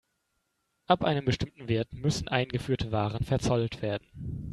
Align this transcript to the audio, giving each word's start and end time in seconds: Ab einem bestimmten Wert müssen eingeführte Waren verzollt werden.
Ab 0.87 1.03
einem 1.03 1.25
bestimmten 1.25 1.67
Wert 1.67 1.93
müssen 1.93 2.27
eingeführte 2.27 2.91
Waren 2.91 3.23
verzollt 3.23 3.83
werden. 3.83 4.09